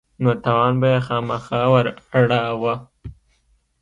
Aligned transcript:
نو 0.23 0.29
تاوان 0.43 0.73
به 0.81 0.87
يې 0.93 0.99
خامخا 1.07 1.61
وراړاوه. 1.71 2.75